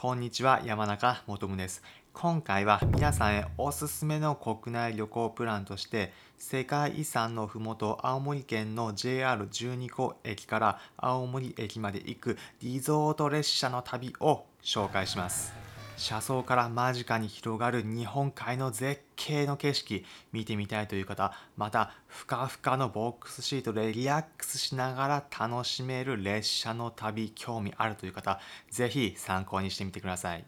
[0.00, 1.82] こんにちは、山中もとむです。
[2.12, 15.52] 今回は皆さんへおすすめの国内旅行プランとして、世界遺産のふもと青森県の JR12 個駅から青森駅まで行くリゾート列車の旅を紹介します。
[15.98, 28.38] 車窓から間近に広がる日本海の絶景の景色見てみたいという方またふかふかのボックスシートでリラックスしながら楽しめる列車の旅興味あるという方
[28.70, 30.44] ぜひ参考にしてみてください。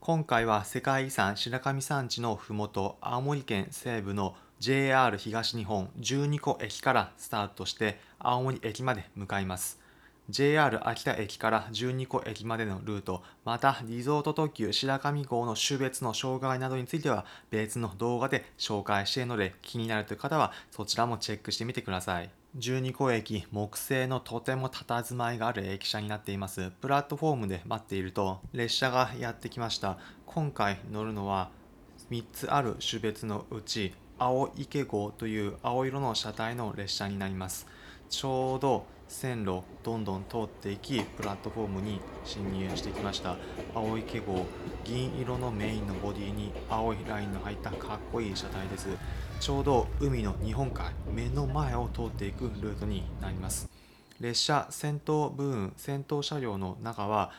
[0.00, 9.83] 今回は世界遺産白神山地のふもと青森県西部の JR 東日本12個駅からスタートして青森駅まで向かいます。
[10.30, 22.30] JR 秋田駅から12個駅までのルート、またリゾート特急白神号の種別の障害などについては別の動画で紹介しているので気になるという方はそちらもチェックしてみてください。
[22.56, 26.70] 12個駅、木製のとても佇まいがある駅舎になっています。
[26.80, 29.98] プラットフォームで待っていると列車がやってきました。
[30.24, 31.50] 今回乗るのは
[32.10, 37.66] 3つある種別のうち青池号という青色の車体の列車になります。
[38.08, 43.36] ちょうど線路どんどん通っていきプラットフォームに進入してきました。
[43.74, 44.46] 青池号
[44.84, 48.88] 銀色のメインのボディに青いラインの入ったかっこいい車体です。
[49.40, 53.68] ちょうど海の日本海目の前を通っていくルートになります。
[54.20, 57.32] 列車先頭部分先頭車両の中は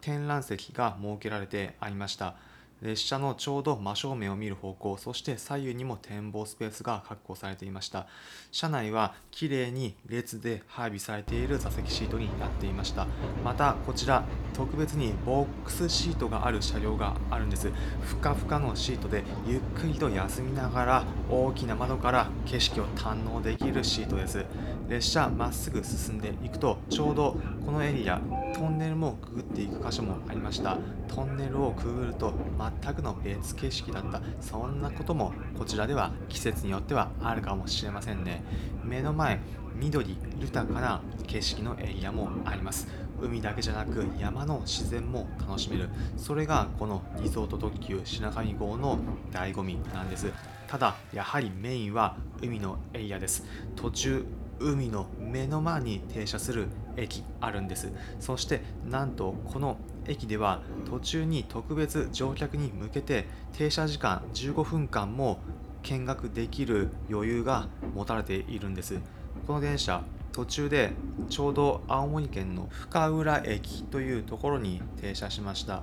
[0.00, 2.36] 展覧席が設けられてありました。
[2.84, 8.06] 列車のちょうど真正面を見る方向そして左右にも展望スペースが確保されていました。
[8.52, 13.06] 車内はきれいに列で配備されている座席シートになっていました。
[13.42, 17.72] またこちら特別にボックスシートがある車両があるんです。
[18.02, 24.44] ふかふかのシートでゆっくりと休みながら大きな窓から景色を堪能できるシートです。
[24.90, 28.20] 列車まっすぐ進んでいくとちょうどこのエリア
[28.54, 30.78] トンネルもくぐっていく箇所もありました。
[31.08, 32.32] トンネルをくぐると
[32.82, 34.22] 全くの別景色だった。
[34.40, 38.44] そんなこともこちらでは季節によってはあるかもしれませんね。
[38.84, 39.40] 目の前
[39.74, 42.86] 緑豊かな景色のエリアもあります。
[43.20, 45.88] 海だけじゃなく山の自然も楽しめる。
[46.16, 48.98] それがこのリゾート特急白神号の
[49.32, 50.32] 醍醐味なんです。
[50.68, 53.44] ただやはりメインは海のエリアです。
[53.74, 54.24] 途中
[54.60, 57.92] 海の目の前に停車する駅あるんです。
[58.20, 59.76] そしてなんとこの
[60.06, 65.38] 駅では途中に特別乗客に向けて停車時間15分間も
[65.82, 68.98] 見学できる余裕が持たれているんです。
[69.46, 70.92] この電車途中で
[71.28, 75.82] ちょうど青森県の深浦駅というところに停車しました。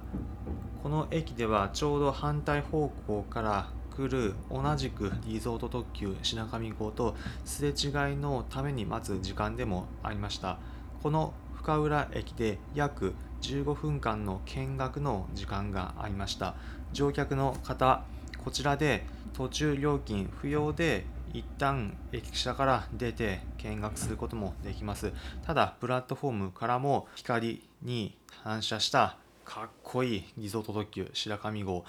[0.83, 7.15] この駅ではちょうど反対方向から来る同じくリゾート特急品上号と
[7.45, 10.57] すれ違いのために待つ時間でもありました。
[11.03, 16.55] この深浦駅で約15分間の見学の時間がありました。
[16.93, 18.03] 乗客の方
[18.43, 25.13] こちらで途中料金不要で一旦駅舎から出て見学することもできます。
[25.45, 31.83] ただプラットフォームからも光に反射したかっこいいリゾート特急白神号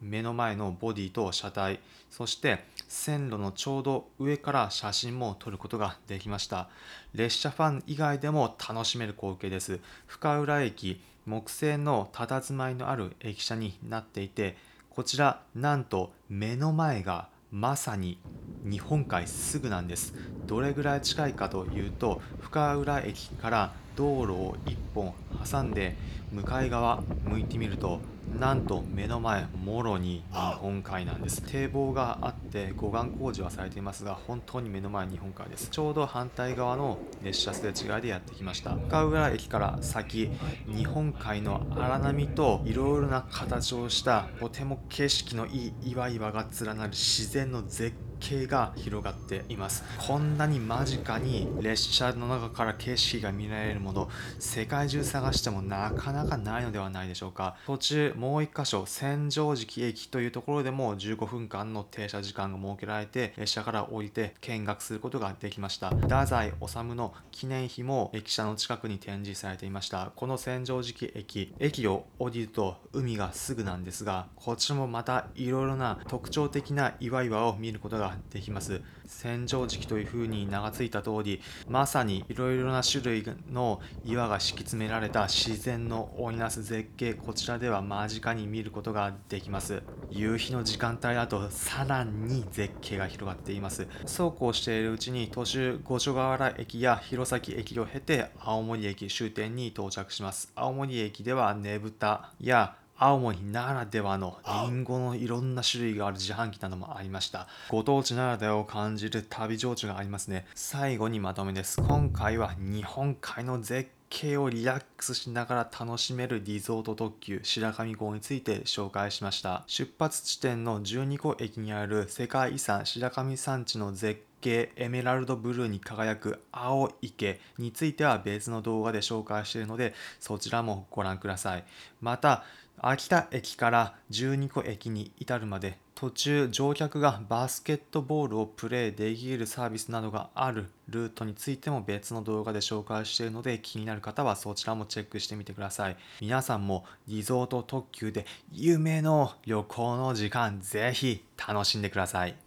[0.00, 6.68] 目の前のボディと車体そして線路のちょうど上から写真も撮ることができました。
[7.14, 9.80] 列車ファン以外でも楽しめる光景です。
[10.06, 14.56] 深浦駅木製の佇まいのある駅舎になっていて
[14.90, 18.18] こちらなんと目の前がまさに
[18.64, 20.14] 日本海すぐなんです。
[20.46, 25.14] どれぐらい近いかというと深浦駅から道路を1本
[25.50, 25.96] 挟んで
[26.32, 28.00] 向かい側向いてみると
[28.40, 31.42] なんと目の前もろに日本海なんです。
[31.42, 35.68] 堤防があって護岸工事はされていますが本当に目の前日本海です。
[35.70, 38.72] ちょうど反対側の列車すれ違いでやってきました。
[38.72, 40.30] 深浦駅から先
[40.66, 49.84] 日本海の荒波といろいろな形をしたとても景色のいい岩々が連なる自然の絶景が広がっています。
[49.98, 54.08] こんなに間近に列車の中から景色が見られるもの
[54.38, 57.56] 世界中探してもなかなかないのではないでしょうか。
[57.66, 65.90] 途中もう1箇所千畳敷駅というところでも15分間の停車時間が設けられて列車から降りて見学することができました。
[65.90, 70.12] 太宰治の記念碑も駅舎の近くに展示されていました。
[70.16, 78.80] この千畳敷駅駅を降りると海がすぐなんですがこちらもまたいろいろな特徴的な岩々を見ることがができます。
[79.24, 89.82] 扇状時期というふうに名が付いた通り、まさにいろいろな種類の岩が敷き詰められた自然の織りなす絶景、こちらでは間近に見ることができます。
[90.10, 93.86] 夕日の時間帯だとさらに絶景が広がっています。
[94.06, 100.52] そうこうしているうちに途中五所川原駅や弘前駅を経て青森駅終点に到着します。
[100.54, 107.48] 青森駅ではねぶたや青森ならではのりんごのいろんな種類がある自販機などもありました。
[107.68, 110.46] ご当地ならではを感じる旅情緒がありますね。
[110.54, 111.80] 最後にまとめです。
[111.80, 119.64] 今回は日本海の絶景をリラックスしながら楽しめるリゾート特急白神号について紹介しました。
[119.66, 131.64] 出発地点の12個駅にある世界遺産白神山地の絶景エメラルドブルーに輝く青池については別の動画で紹介しているのでそちらもご覧ください。
[132.00, 132.44] また
[132.86, 145.96] 秋田駅から12個駅に至るまで途中乗客がバスケットボールをプレイできるサービスなどがあるルートについても別の動画で紹介しているので気になる方はそちらもチェックしてみてください。
[146.20, 152.43] 皆さんもリゾート特急で夢の旅行の時間ぜひ楽しんでください。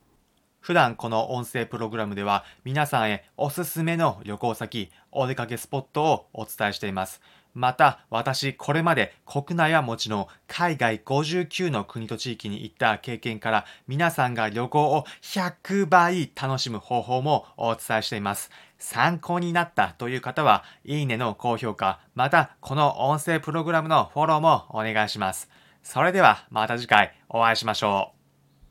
[0.68, 7.22] 普段この音声プログラムでは皆さんへおすすめの旅行先、お出かけスポットをお伝えしています。
[7.54, 18.52] また、私、これまで国内はもちろん、海外59の国と地域に行った経験から、皆さんが旅行を100倍楽しむ方法もお伝えしています。
[18.78, 25.50] 参考になったという方は、いいねの高評価、また、この音声プログラムのフォローもお願いします。
[25.82, 28.17] それでは、また次回お会いしましょう。